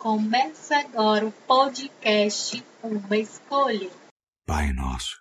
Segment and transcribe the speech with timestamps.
[0.00, 3.90] Começa agora o podcast Uma Escolha.
[4.46, 5.14] Pai nosso,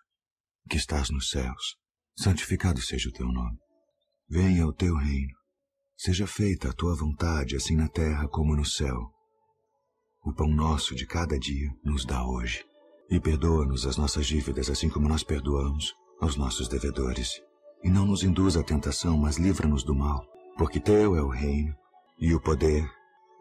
[0.70, 1.76] que estás nos céus,
[2.18, 3.58] santificado seja o teu nome.
[4.30, 5.36] Venha o teu reino.
[5.98, 9.12] Seja feita a tua vontade, assim na terra como no céu.
[10.24, 12.64] O pão nosso de cada dia nos dá hoje.
[13.10, 17.42] E perdoa-nos as nossas dívidas, assim como nós perdoamos aos nossos devedores.
[17.84, 20.26] E não nos induza à tentação, mas livra-nos do mal,
[20.58, 21.76] porque teu é o reino,
[22.18, 22.90] e o poder,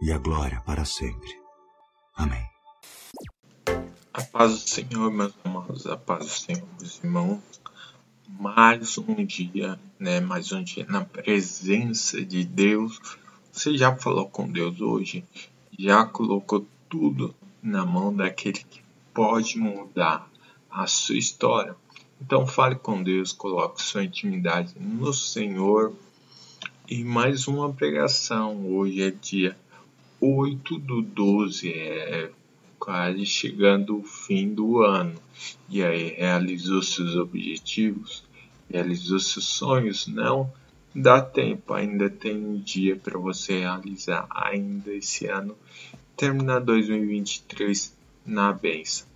[0.01, 1.37] e a glória para sempre.
[2.15, 2.47] Amém.
[4.13, 7.41] A paz do Senhor, meus amados, a paz do Senhor, meus irmãos.
[8.29, 10.21] Mais um dia, né?
[10.21, 13.01] Mais um dia na presença de Deus.
[13.51, 15.25] Você já falou com Deus hoje?
[15.77, 20.31] Já colocou tudo na mão daquele que pode mudar
[20.71, 21.75] a sua história?
[22.21, 25.93] Então fale com Deus, coloque sua intimidade no Senhor.
[26.89, 28.65] E mais uma pregação.
[28.67, 29.57] Hoje é dia
[30.21, 32.31] 8 do 12, é
[32.79, 35.15] quase chegando o fim do ano.
[35.69, 38.25] E aí, realizou seus objetivos?
[38.69, 40.07] Realizou seus sonhos?
[40.07, 40.53] Não?
[40.95, 45.57] Dá tempo, ainda tem um dia para você realizar ainda esse ano.
[46.17, 49.07] Terminar 2023 na benção.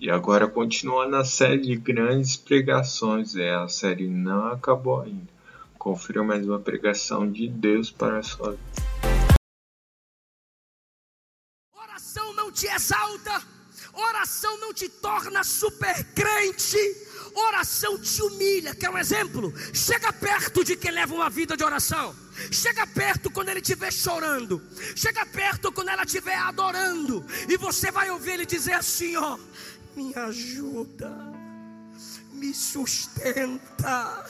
[0.00, 3.36] E agora continuando a série de grandes pregações.
[3.36, 5.28] É, a série não acabou ainda.
[5.78, 8.89] Confira mais uma pregação de Deus para a sua vida.
[12.60, 13.42] Te exalta,
[13.94, 16.76] oração não te torna super crente,
[17.34, 18.74] oração te humilha.
[18.74, 19.50] Quer um exemplo?
[19.72, 22.14] Chega perto de quem leva uma vida de oração.
[22.50, 24.62] Chega perto quando ele estiver chorando.
[24.94, 27.24] Chega perto quando ela estiver adorando.
[27.48, 29.38] E você vai ouvir ele dizer assim: ó,
[29.96, 31.10] me ajuda,
[32.34, 34.26] me sustenta.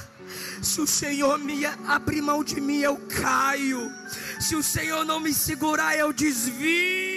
[0.62, 3.90] Se o Senhor me abrir mão de mim, eu caio.
[4.38, 7.09] Se o Senhor não me segurar, eu desvio.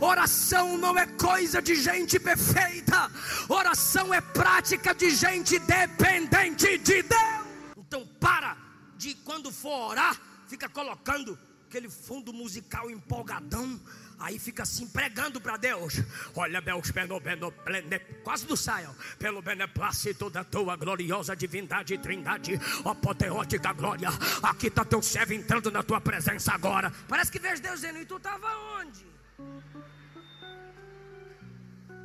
[0.00, 3.10] Oração não é coisa de gente perfeita,
[3.48, 7.44] oração é prática de gente dependente de Deus.
[7.76, 8.56] Então, para
[8.96, 10.16] de quando for orar,
[10.48, 11.38] fica colocando
[11.68, 13.80] aquele fundo musical empolgadão.
[14.18, 16.00] Aí fica assim pregando para Deus.
[16.36, 24.08] Olha, plene, quase do sai, ó, pelo beneplácito da tua gloriosa divindade trindade, apoteótica glória.
[24.42, 26.92] Aqui está teu servo entrando na tua presença agora.
[27.08, 28.46] Parece que vejo Deus dizendo, e tu estava
[28.80, 29.13] onde?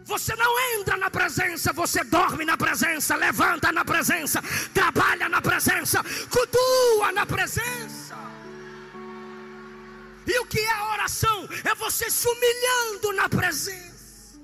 [0.09, 4.41] Você não entra na presença, você dorme na presença, levanta na presença,
[4.73, 8.17] trabalha na presença, cultua na presença.
[10.25, 11.47] E o que é oração?
[11.63, 14.39] É você se humilhando na presença.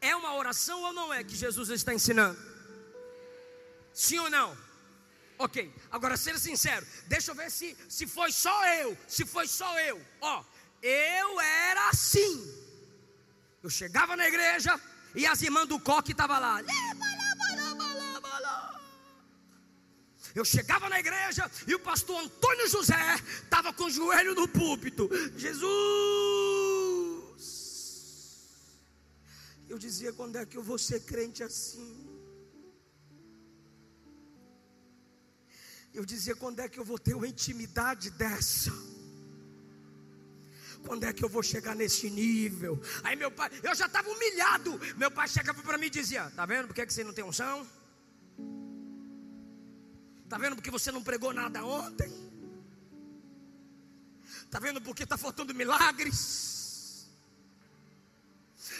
[0.00, 2.47] É uma oração ou não é que Jesus está ensinando?
[3.98, 4.56] Sim ou não?
[5.36, 9.68] Ok, agora seja sincero, deixa eu ver se, se foi só eu, se foi só
[9.80, 10.00] eu.
[10.20, 10.44] Ó,
[10.80, 12.32] eu era assim.
[13.60, 14.80] Eu chegava na igreja
[15.16, 16.62] e as irmãs do coque estavam lá.
[20.32, 25.10] Eu chegava na igreja e o pastor Antônio José estava com o joelho no púlpito.
[25.36, 25.58] Jesus!
[29.68, 32.17] Eu dizia: quando é que eu vou ser crente assim?
[35.98, 38.72] Eu dizia: quando é que eu vou ter uma intimidade dessa?
[40.86, 42.80] Quando é que eu vou chegar nesse nível?
[43.02, 44.80] Aí meu pai, eu já estava humilhado.
[44.96, 47.66] Meu pai chegava para mim e dizia: Tá vendo por que você não tem unção?
[50.28, 52.12] Tá vendo porque você não pregou nada ontem?
[54.48, 56.57] Tá vendo porque está faltando milagres?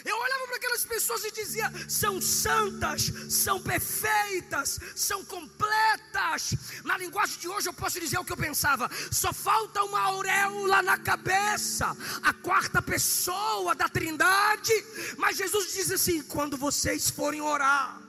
[0.04, 6.54] Eu olhava para aquelas pessoas e dizia: são santas, são perfeitas, são completas.
[6.84, 10.82] Na linguagem de hoje eu posso dizer o que eu pensava: só falta uma auréola
[10.82, 14.72] na cabeça, a quarta pessoa da Trindade.
[15.16, 18.00] Mas Jesus diz assim: quando vocês forem orar,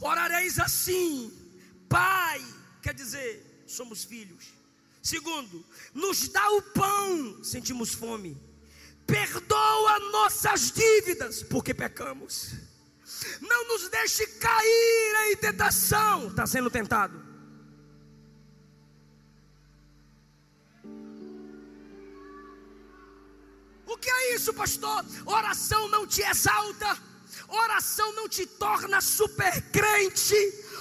[0.00, 1.32] orareis assim,
[1.88, 2.42] Pai,
[2.80, 4.44] quer dizer, somos filhos.
[5.02, 8.51] Segundo, nos dá o pão, sentimos fome
[9.06, 12.54] perdoa nossas dívidas, porque pecamos.
[13.40, 17.32] Não nos deixe cair em tentação, está sendo tentado.
[23.86, 25.04] O que é isso, pastor?
[25.26, 26.98] Oração não te exalta,
[27.52, 30.34] oração não te torna super crente,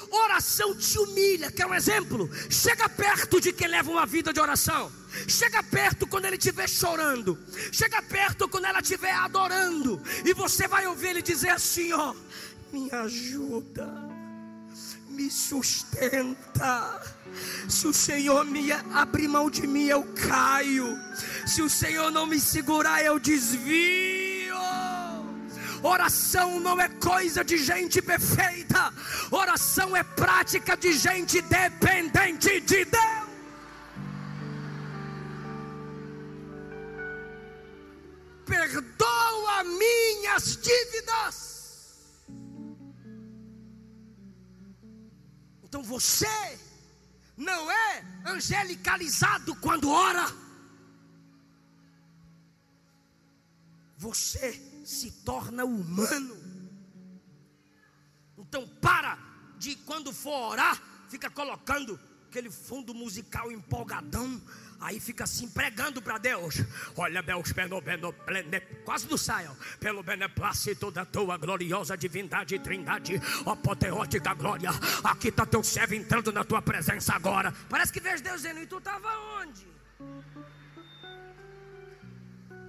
[0.09, 1.51] oração te humilha.
[1.51, 2.29] Quer um exemplo?
[2.49, 4.91] Chega perto de quem leva uma vida de oração.
[5.27, 7.37] Chega perto quando ele estiver chorando.
[7.71, 10.01] Chega perto quando ela estiver adorando.
[10.25, 12.15] E você vai ouvir ele dizer assim: ó,
[12.71, 13.87] me ajuda,
[15.09, 17.01] me sustenta.
[17.67, 20.97] Se o Senhor me abrir mão de mim, eu caio.
[21.45, 24.20] Se o Senhor não me segurar, eu desvio.
[25.83, 28.93] Oração não é coisa de gente perfeita,
[29.31, 33.21] oração é prática de gente dependente de Deus.
[38.45, 41.51] Perdoa minhas dívidas.
[45.63, 46.59] Então você
[47.35, 50.31] não é angelicalizado quando ora.
[53.97, 56.37] Você se torna humano.
[58.37, 59.17] Então para
[59.57, 64.41] de quando for orar, fica colocando aquele fundo musical empolgadão,
[64.79, 66.55] aí fica assim pregando para Deus.
[66.95, 69.49] Olha, Deus, pelo plene, quase não sai,
[69.79, 74.69] pelo beneplácito da tua gloriosa divindade trindade, ó poderótica glória.
[75.03, 77.53] Aqui está teu servo entrando na tua presença agora.
[77.69, 79.09] Parece que vês Deus dizendo, e tu estava
[79.41, 79.67] onde?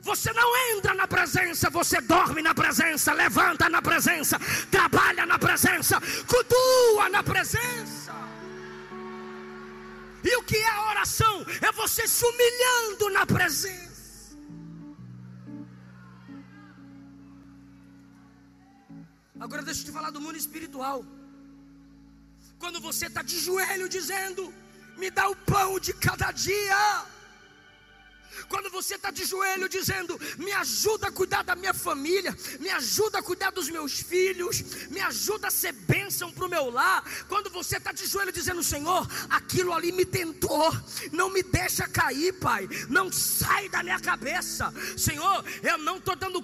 [0.02, 4.36] Você não entra na presença, você dorme na presença, levanta na presença,
[4.68, 8.12] trabalha na presença, cultua na presença.
[10.24, 11.46] E o que é a oração?
[11.60, 14.36] É você se humilhando na presença.
[19.38, 21.04] Agora deixa eu te falar do mundo espiritual.
[22.58, 24.52] Quando você está de joelho dizendo:
[24.96, 26.82] Me dá o pão de cada dia.
[28.48, 33.18] Quando você está de joelho dizendo: Me ajuda a cuidar da minha família, me ajuda
[33.18, 37.04] a cuidar dos meus filhos, me ajuda a ser bênção para o meu lar.
[37.28, 40.72] Quando você está de joelho dizendo: Senhor, aquilo ali me tentou,
[41.12, 44.72] não me deixa cair, Pai, não sai da minha cabeça.
[44.96, 46.42] Senhor, eu não estou dando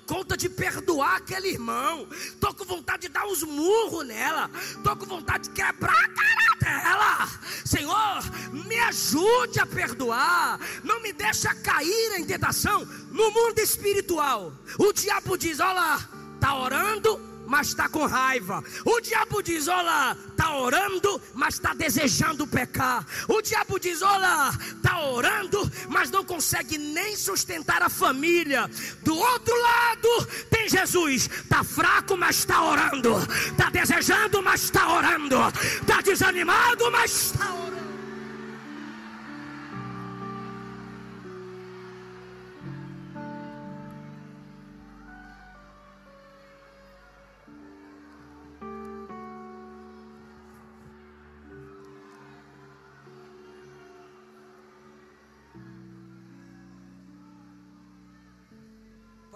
[1.03, 5.93] aquele irmão, estou com vontade de dar uns murros nela, estou com vontade de quebrar
[5.93, 7.29] a cara dela.
[7.65, 8.23] Senhor,
[8.53, 14.53] me ajude a perdoar, não me deixa cair em tentação no mundo espiritual.
[14.79, 18.63] O diabo diz: Olha lá, está orando, mas está com raiva.
[18.85, 23.05] O diabo diz: Olha, está orando, mas está desejando pecar.
[23.27, 28.71] O diabo diz: Olha, está orando, mas não consegue nem sustentar a família.
[29.03, 33.17] Do outro lado tem Jesus: está fraco, mas está orando.
[33.51, 35.37] Está desejando, mas está orando.
[35.81, 37.78] Está desanimado, mas está orando.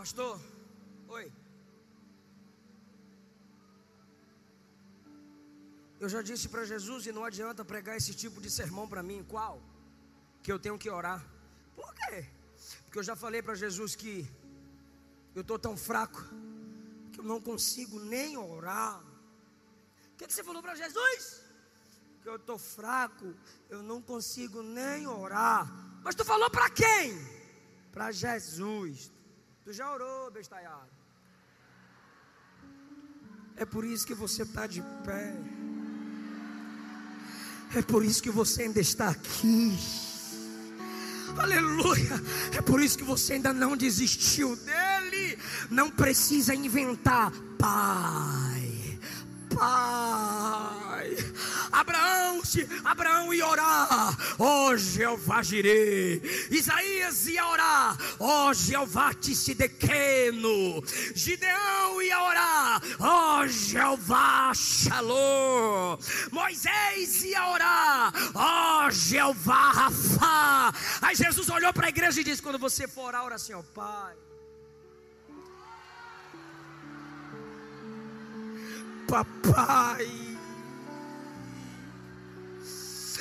[0.02, 0.40] Pastor,
[1.16, 1.32] oi.
[6.00, 9.22] Eu já disse para Jesus e não adianta pregar esse tipo de sermão para mim.
[9.22, 9.62] Qual?
[10.42, 11.24] Que eu tenho que orar.
[11.76, 12.26] Por quê?
[12.82, 14.28] Porque eu já falei para Jesus que
[15.36, 16.20] eu estou tão fraco
[17.12, 19.00] que eu não consigo nem orar.
[19.04, 21.42] O que, que você falou para Jesus?
[22.22, 23.32] Que eu estou fraco,
[23.70, 25.72] eu não consigo nem orar.
[26.02, 27.16] Mas tu falou para quem?
[27.92, 29.12] Para Jesus.
[29.64, 30.90] Tu já orou, bestalhado?
[33.56, 35.34] É por isso que você está de pé.
[37.74, 39.78] É por isso que você ainda está aqui.
[41.38, 42.20] Aleluia.
[42.56, 45.38] É por isso que você ainda não desistiu dele.
[45.70, 47.32] Não precisa inventar.
[47.58, 48.98] Pai,
[49.54, 50.31] Pai.
[52.84, 56.20] Abraão, se ia orar, ó Jeová Jirê.
[56.50, 60.82] Isaías ia orar, ó Jeová Tissidequeno.
[61.14, 65.98] Gideão ia orar, ó Jeová Shalom.
[66.30, 70.74] Moisés ia orar, ó Jeová Rafá.
[71.00, 73.62] Aí Jesus olhou para a igreja e disse: quando você for orar, ora assim, ó
[73.62, 74.14] Pai.
[79.08, 80.31] Papai.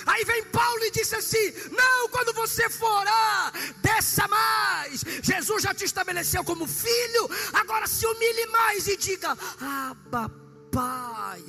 [0.06, 5.04] Aí vem Paulo e disse assim: Não, quando você for orar, desça mais.
[5.22, 10.30] Jesus já te estabeleceu como filho, agora se humilhe mais e diga: Abba,
[10.72, 11.44] pai,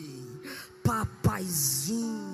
[0.82, 2.31] papaizinho.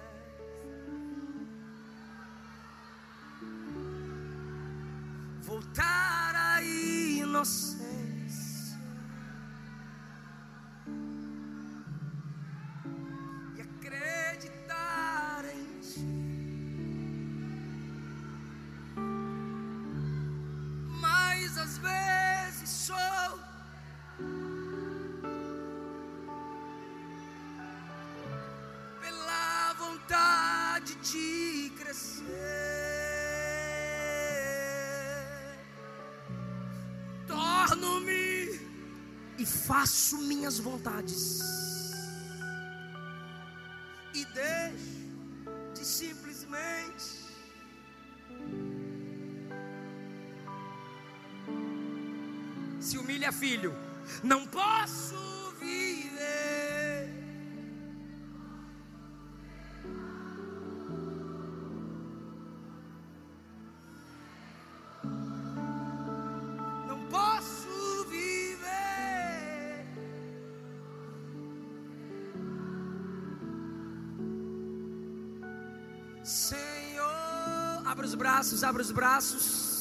[5.43, 7.72] voltar à inocência.
[30.83, 32.23] De crescer.
[37.27, 38.59] Torno-me
[39.37, 41.39] e faço minhas vontades.
[44.13, 44.93] E deixo
[45.73, 47.23] de simplesmente
[52.79, 53.82] se humilha, filho.
[76.23, 79.73] Senhor, abre os braços, abre os braços.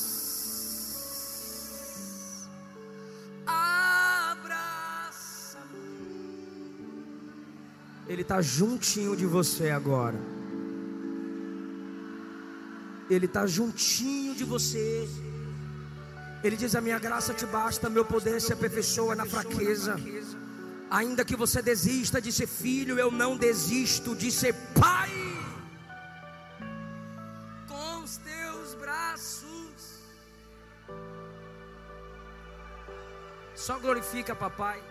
[8.12, 10.20] Ele está juntinho de você agora.
[13.08, 15.08] Ele está juntinho de você.
[16.44, 19.96] Ele diz: A minha graça te basta, meu poder se aperfeiçoa na fraqueza.
[20.90, 24.54] Ainda que você desista de ser filho, eu não desisto de ser
[33.54, 34.82] Só glorifica, papai.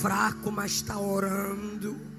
[0.00, 2.11] Fraco, mas está orando.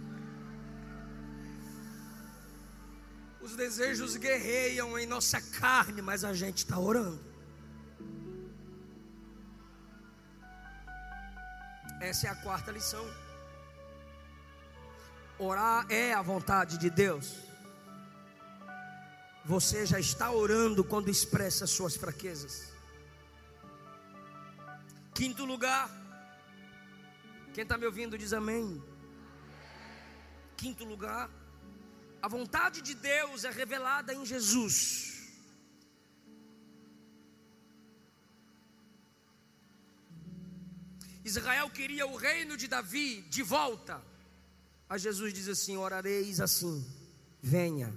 [3.73, 7.19] Desejos guerreiam em nossa carne, mas a gente está orando.
[11.99, 13.03] Essa é a quarta lição.
[15.39, 17.35] Orar é a vontade de Deus.
[19.43, 22.71] Você já está orando quando expressa suas fraquezas.
[25.15, 25.89] Quinto lugar.
[27.53, 28.83] Quem está me ouvindo diz amém.
[30.55, 31.29] Quinto lugar.
[32.25, 35.23] A vontade de Deus é revelada em Jesus.
[41.25, 44.01] Israel queria o reino de Davi de volta.
[44.87, 46.85] A Jesus diz assim: orareis assim:
[47.41, 47.93] venha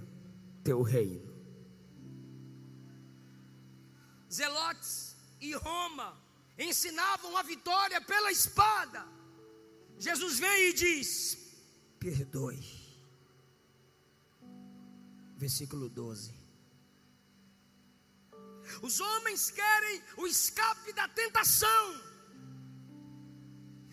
[0.65, 1.33] teu reino.
[4.29, 6.21] Zelotes e Roma
[6.59, 9.07] ensinavam a vitória pela espada.
[10.01, 11.39] Jesus vem e diz:
[12.01, 12.86] perdoe.
[15.37, 16.35] Versículo 12.
[18.83, 21.85] Os homens querem o escape da tentação,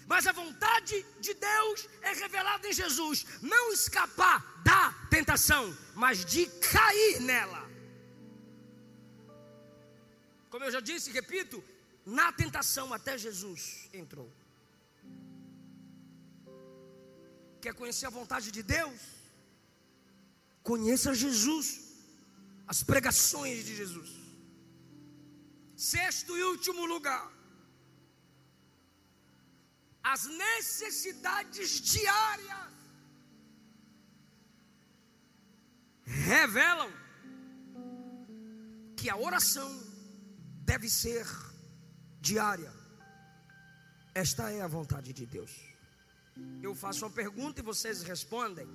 [0.07, 6.45] mas a vontade de Deus é revelada em Jesus não escapar da tentação, mas de
[6.71, 7.61] cair nela.
[10.49, 11.63] Como eu já disse, repito,
[12.05, 14.31] na tentação até Jesus entrou.
[17.61, 19.22] Quer conhecer a vontade de Deus?
[20.63, 21.67] Conheça Jesus,
[22.67, 24.11] as pregações de Jesus.
[25.75, 27.25] Sexto e último lugar,
[30.01, 32.73] as necessidades diárias
[36.05, 36.91] revelam
[38.95, 39.69] que a oração
[40.71, 41.25] deve ser
[42.21, 42.71] diária.
[44.15, 45.51] Esta é a vontade de Deus.
[46.61, 48.67] Eu faço uma pergunta e vocês respondem.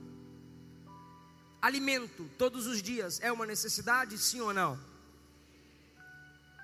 [1.61, 4.79] Alimento todos os dias é uma necessidade, sim ou não?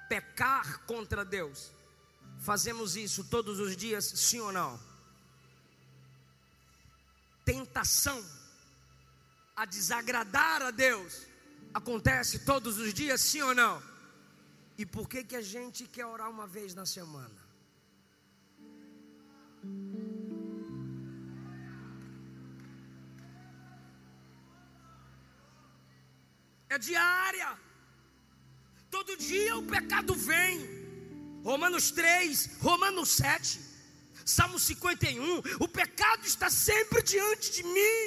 [0.09, 1.71] Pecar contra Deus.
[2.41, 4.79] Fazemos isso todos os dias, sim ou não?
[7.45, 8.25] Tentação
[9.57, 11.27] a desagradar a Deus
[11.73, 13.83] acontece todos os dias, sim ou não?
[14.79, 17.43] E por que que a gente quer orar uma vez na semana?
[26.75, 27.51] É diária.
[28.91, 30.55] Todo dia o pecado vem.
[31.49, 33.61] Romanos 3, Romanos 7,
[34.37, 35.39] Salmo 51.
[35.61, 38.07] O pecado está sempre diante de mim.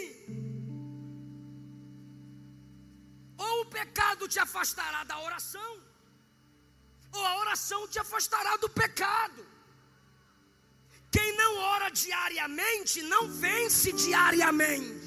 [3.38, 5.72] Ou o pecado te afastará da oração,
[7.18, 9.46] ou a oração te afastará do pecado.
[11.16, 15.07] Quem não ora diariamente não vence diariamente.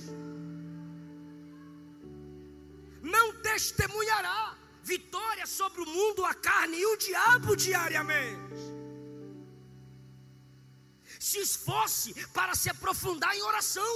[3.51, 8.61] Testemunhará vitória sobre o mundo, a carne e o diabo diariamente.
[11.19, 13.95] Se esforce para se aprofundar em oração.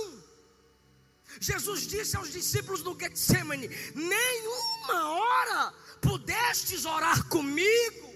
[1.41, 8.13] Jesus disse aos discípulos no Getsemane: Nenhuma hora pudestes orar comigo.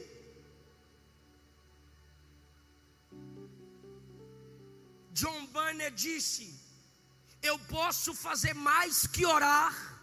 [5.12, 6.54] John Banner disse:
[7.42, 9.97] Eu posso fazer mais que orar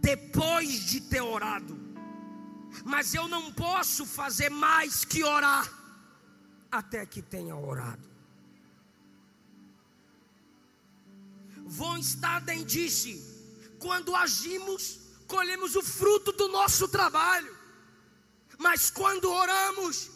[0.00, 1.78] depois de ter orado,
[2.84, 5.70] mas eu não posso fazer mais que orar
[6.70, 8.10] até que tenha orado.
[11.66, 13.32] Von Staden disse:
[13.78, 17.56] quando agimos, colhemos o fruto do nosso trabalho,
[18.58, 20.10] mas quando oramos,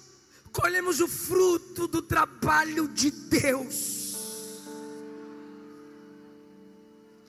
[0.53, 4.07] colhemos o fruto do trabalho de Deus.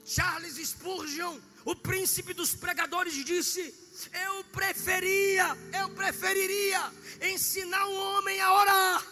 [0.04, 1.38] Charles Spurgeon,
[1.70, 3.62] o príncipe dos pregadores, disse:
[4.26, 9.06] Eu preferia, eu preferiria ensinar um homem a orar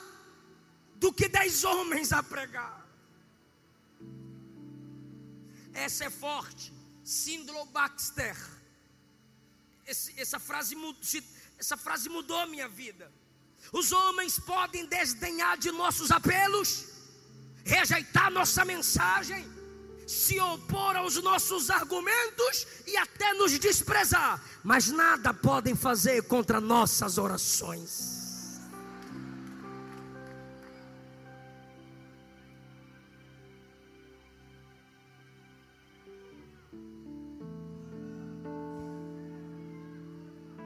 [0.94, 2.75] do que dez homens a pregar.
[5.75, 6.72] Essa é forte.
[7.04, 8.34] Síndrome Baxter.
[9.86, 10.75] Esse, essa, frase,
[11.58, 13.12] essa frase mudou a minha vida.
[13.70, 16.86] Os homens podem desdenhar de nossos apelos,
[17.66, 19.44] rejeitar nossa mensagem,
[20.06, 27.18] se opor aos nossos argumentos e até nos desprezar, mas nada podem fazer contra nossas
[27.18, 28.14] orações.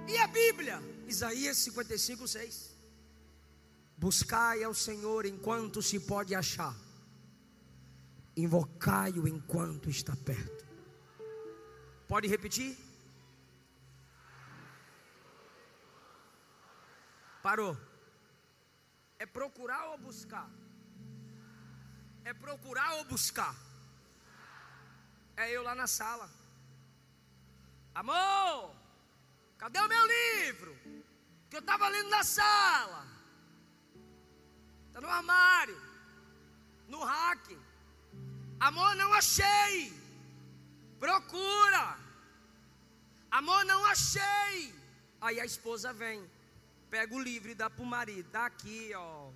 [0.06, 0.82] E a Bíblia?
[1.06, 2.70] Isaías 55, 6.
[3.96, 6.89] Buscai ao Senhor enquanto se pode achar
[8.40, 10.66] invocai-o enquanto está perto.
[12.08, 12.76] Pode repetir?
[17.42, 17.76] Parou.
[19.18, 20.48] É procurar ou buscar?
[22.24, 23.54] É procurar ou buscar?
[25.36, 26.28] É eu lá na sala.
[27.94, 28.74] Amor,
[29.58, 30.76] cadê o meu livro?
[31.48, 33.06] Que eu estava lendo na sala.
[34.86, 35.80] Está no armário,
[36.88, 37.58] no rack.
[38.60, 39.92] Amor, não achei.
[40.98, 41.98] Procura.
[43.30, 44.74] Amor, não achei.
[45.20, 46.22] Aí a esposa vem,
[46.90, 48.28] pega o livro e dá para o marido.
[48.30, 49.28] Dá aqui, ó.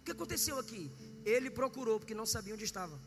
[0.00, 0.90] O que aconteceu aqui?
[1.24, 2.98] Ele procurou porque não sabia onde estava.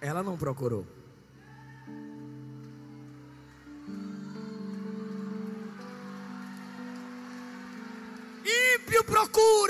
[0.00, 1.01] Ela não procurou.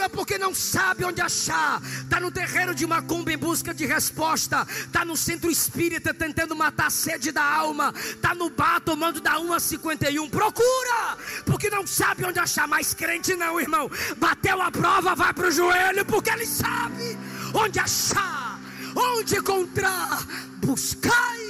[0.02, 1.80] Procura porque não sabe onde achar.
[1.82, 4.66] Está no terreiro de macumba em busca de resposta.
[4.68, 7.92] Está no centro espírita tentando matar a sede da alma.
[7.96, 10.28] Está no bar tomando da 1 a 51.
[10.30, 12.66] Procura porque não sabe onde achar.
[12.66, 13.90] Mais crente não, irmão.
[14.16, 17.18] Bateu a prova, vai para o joelho porque ele sabe
[17.54, 18.58] onde achar,
[18.94, 20.24] onde encontrar.
[20.58, 21.41] Buscai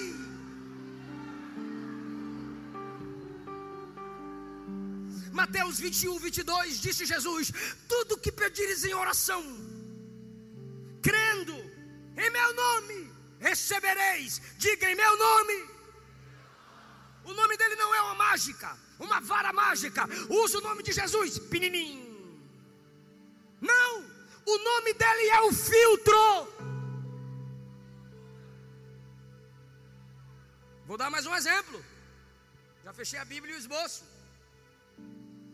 [5.33, 7.53] Mateus 21, 22, disse Jesus:
[7.88, 9.42] Tudo que pedires em oração,
[11.03, 11.57] crendo
[12.16, 14.40] em meu nome, recebereis.
[14.59, 15.57] Diga em meu nome.
[17.25, 20.09] O nome dele não é uma mágica, uma vara mágica.
[20.29, 22.01] Usa o nome de Jesus, pininim.
[23.61, 24.05] Não,
[24.45, 26.53] o nome dele é o filtro.
[30.87, 31.83] Vou dar mais um exemplo.
[32.85, 34.12] Já fechei a Bíblia e o esboço.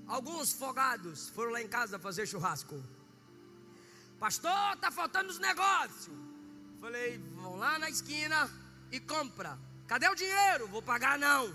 [0.09, 2.83] Alguns fogados foram lá em casa fazer churrasco.
[4.19, 6.17] Pastor, tá faltando os negócios.
[6.81, 8.51] Falei, vão lá na esquina
[8.91, 9.59] e compra.
[9.87, 10.67] Cadê o dinheiro?
[10.67, 11.55] Vou pagar não.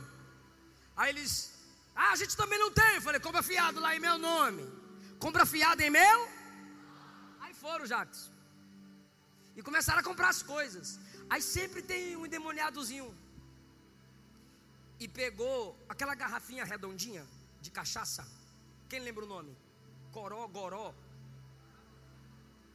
[0.96, 1.52] Aí eles,
[1.96, 3.02] ah, a gente também não tem.
[3.02, 4.64] Falei, compra fiado lá em meu nome.
[5.18, 6.30] Compra fiado em meu?
[7.42, 8.30] Aí foram, Jacques.
[9.56, 11.00] E começaram a comprar as coisas.
[11.28, 13.10] Aí sempre tem um endemoniadozinho.
[15.00, 17.26] E pegou aquela garrafinha redondinha
[17.60, 18.24] de cachaça
[18.90, 19.56] quem lembra o nome?
[20.12, 20.94] Coró, Goró.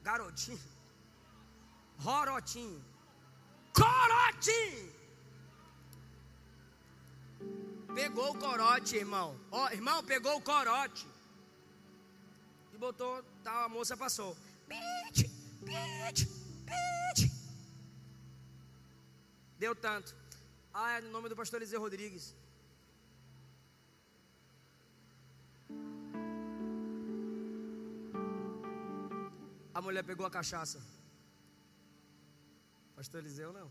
[0.02, 0.60] Garotinho.
[1.98, 2.84] Rorotinho.
[3.72, 4.98] Corotinho.
[7.94, 9.38] Pegou o corote, irmão.
[9.50, 11.06] Ó, irmão, pegou o corote.
[12.72, 14.36] E botou tal, a moça passou.
[19.58, 20.14] Deu tanto.
[20.72, 22.34] Ah, é no nome do pastor Eliseu Rodrigues.
[29.78, 30.78] A mulher pegou a cachaça.
[32.96, 33.68] Pastor Eliseu não.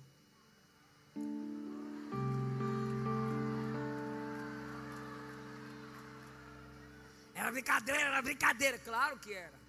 [7.36, 9.60] Era brincadeira, era brincadeira, claro que era.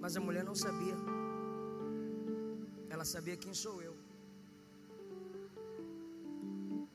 [0.00, 0.96] Mas a mulher não sabia.
[2.88, 3.94] Ela sabia quem sou eu.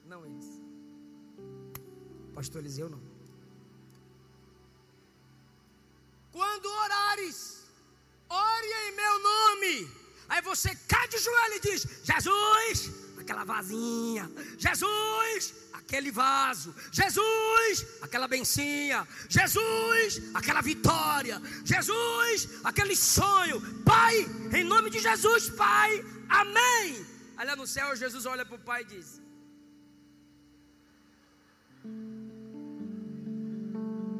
[0.05, 0.49] Não eles.
[2.33, 3.18] Pastor Eliseu não.
[10.29, 14.29] Aí você cai de joelho e diz: Jesus, aquela vasinha.
[14.57, 16.73] Jesus, aquele vaso.
[16.91, 19.07] Jesus, aquela bencinha.
[19.27, 21.41] Jesus, aquela vitória.
[21.65, 23.59] Jesus, aquele sonho.
[23.83, 24.15] Pai,
[24.53, 26.05] em nome de Jesus, Pai.
[26.29, 27.05] Amém.
[27.49, 29.21] Lá no céu, Jesus olha para o pai e diz: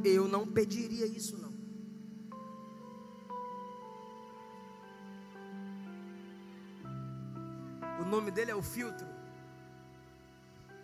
[0.04, 1.49] Eu não pediria isso, não.
[8.10, 9.08] Nome dele é o filtro.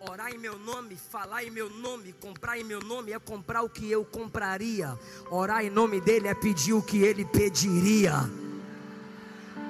[0.08, 3.68] Orar em meu nome, falar em meu nome, comprar em meu nome é comprar o
[3.68, 4.96] que eu compraria.
[5.30, 8.14] Orar em nome dele é pedir o que ele pediria.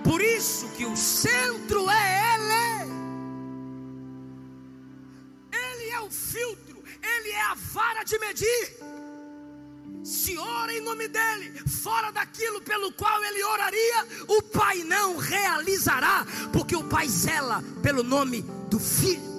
[0.05, 2.93] Por isso que o centro é ele.
[5.53, 8.77] Ele é o filtro, ele é a vara de medir.
[10.07, 16.25] Se ora em nome dele, fora daquilo pelo qual ele oraria, o Pai não realizará,
[16.53, 19.35] porque o Pai zela pelo nome do Filho.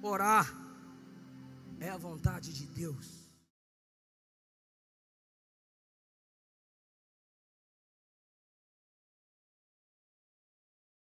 [0.00, 0.50] Orar
[1.78, 3.23] é a vontade de Deus.